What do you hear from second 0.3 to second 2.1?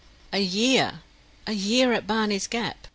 A year! A year at